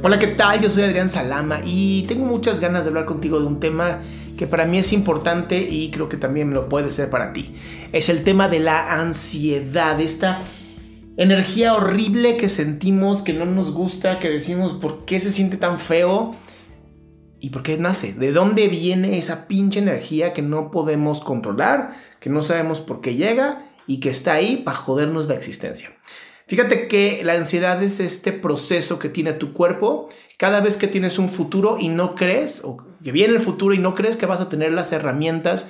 [0.00, 0.60] Hola, ¿qué tal?
[0.60, 3.98] Yo soy Adrián Salama y tengo muchas ganas de hablar contigo de un tema
[4.36, 7.56] que para mí es importante y creo que también lo puede ser para ti.
[7.92, 10.40] Es el tema de la ansiedad, esta
[11.16, 15.80] energía horrible que sentimos, que no nos gusta, que decimos por qué se siente tan
[15.80, 16.30] feo
[17.40, 18.12] y por qué nace.
[18.12, 21.90] ¿De dónde viene esa pinche energía que no podemos controlar,
[22.20, 25.90] que no sabemos por qué llega y que está ahí para jodernos la existencia?
[26.48, 31.18] Fíjate que la ansiedad es este proceso que tiene tu cuerpo cada vez que tienes
[31.18, 34.40] un futuro y no crees, o que viene el futuro y no crees que vas
[34.40, 35.68] a tener las herramientas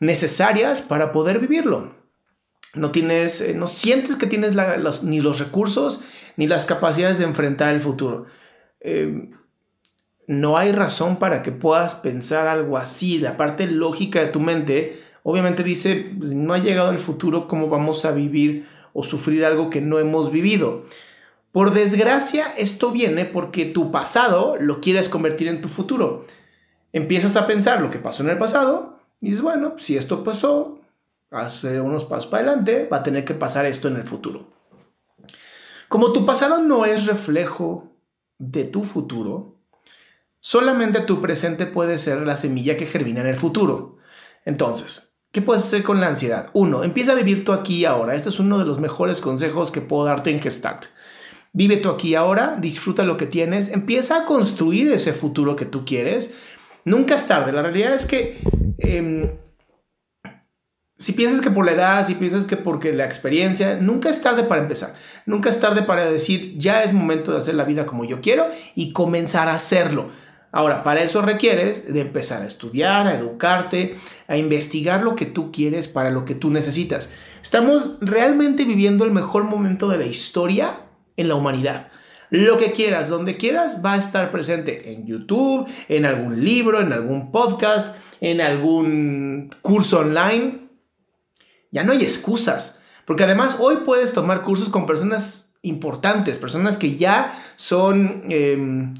[0.00, 1.94] necesarias para poder vivirlo.
[2.74, 4.54] No tienes, eh, no sientes que tienes
[5.04, 6.00] ni los recursos
[6.36, 8.26] ni las capacidades de enfrentar el futuro.
[8.80, 9.30] Eh,
[10.26, 13.18] no hay razón para que puedas pensar algo así.
[13.18, 18.04] La parte lógica de tu mente obviamente dice, no ha llegado el futuro, ¿cómo vamos
[18.04, 18.66] a vivir?
[18.92, 20.84] O sufrir algo que no hemos vivido.
[21.52, 26.26] Por desgracia, esto viene porque tu pasado lo quieres convertir en tu futuro.
[26.92, 30.80] Empiezas a pensar lo que pasó en el pasado y dices, bueno, si esto pasó,
[31.30, 34.46] hace unos pasos para adelante, va a tener que pasar esto en el futuro.
[35.88, 37.90] Como tu pasado no es reflejo
[38.38, 39.56] de tu futuro,
[40.38, 43.98] solamente tu presente puede ser la semilla que germina en el futuro.
[44.44, 46.50] Entonces, ¿Qué puedes hacer con la ansiedad?
[46.54, 48.16] Uno, empieza a vivir tú aquí y ahora.
[48.16, 50.86] Este es uno de los mejores consejos que puedo darte en Gestalt.
[51.52, 55.66] Vive tú aquí y ahora, disfruta lo que tienes, empieza a construir ese futuro que
[55.66, 56.34] tú quieres.
[56.84, 57.52] Nunca es tarde.
[57.52, 58.40] La realidad es que
[58.78, 59.30] em,
[60.96, 64.42] si piensas que por la edad, si piensas que porque la experiencia, nunca es tarde
[64.44, 64.94] para empezar.
[65.26, 68.48] Nunca es tarde para decir, ya es momento de hacer la vida como yo quiero
[68.74, 70.10] y comenzar a hacerlo.
[70.52, 73.94] Ahora, para eso requieres de empezar a estudiar, a educarte,
[74.26, 77.10] a investigar lo que tú quieres para lo que tú necesitas.
[77.40, 80.80] Estamos realmente viviendo el mejor momento de la historia
[81.16, 81.88] en la humanidad.
[82.30, 86.92] Lo que quieras, donde quieras, va a estar presente en YouTube, en algún libro, en
[86.92, 90.68] algún podcast, en algún curso online.
[91.70, 96.96] Ya no hay excusas, porque además hoy puedes tomar cursos con personas importantes, personas que
[96.96, 98.24] ya son...
[98.28, 98.94] Em,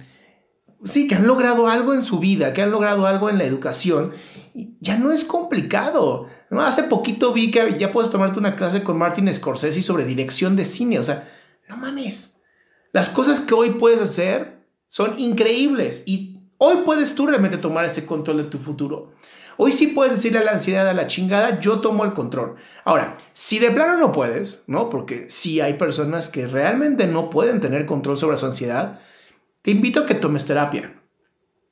[0.85, 4.13] sí, que han logrado algo en su vida, que han logrado algo en la educación,
[4.55, 6.27] y ya no es complicado.
[6.51, 6.63] ¿no?
[6.63, 10.65] Hace poquito vi que ya puedes tomarte una clase con Martin Scorsese sobre dirección de
[10.65, 11.29] cine, o sea,
[11.69, 12.43] no mames.
[12.93, 18.05] Las cosas que hoy puedes hacer son increíbles y hoy puedes tú realmente tomar ese
[18.05, 19.13] control de tu futuro.
[19.57, 22.57] Hoy sí puedes decirle a la ansiedad, a la chingada, yo tomo el control.
[22.85, 24.89] Ahora, si de plano no puedes, ¿no?
[24.89, 29.01] Porque sí hay personas que realmente no pueden tener control sobre su ansiedad,
[29.63, 30.95] te invito a que tomes terapia.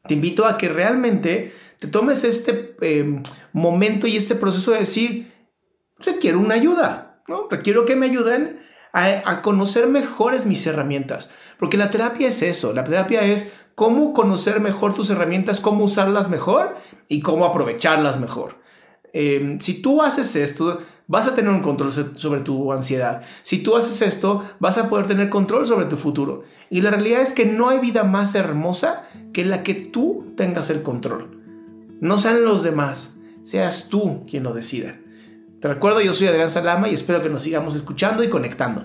[0.06, 3.22] Te invito a que realmente te tomes este em,
[3.52, 5.32] momento y este proceso de decir,
[5.98, 7.48] requiero una ayuda, ¿no?
[7.50, 8.60] Requiero que me ayuden
[8.92, 11.30] a, conocer mejores mis herramientas.
[11.58, 16.30] Porque la terapia es eso, la terapia es cómo conocer mejor tus herramientas, cómo usarlas
[16.30, 16.74] mejor
[17.08, 18.60] y cómo aprovecharlas mejor.
[19.12, 23.22] Em, si tú haces esto, vas a tener un control sobre tu ansiedad.
[23.42, 26.44] Si tú haces esto, vas a poder tener control sobre tu futuro.
[26.70, 30.70] Y la realidad es que no hay vida más hermosa que la que tú tengas
[30.70, 31.42] el control.
[32.00, 34.96] No sean los demás, seas tú quien lo decida.
[35.60, 38.84] Te recuerdo, yo soy Adrián Salama y espero que nos sigamos escuchando y conectando.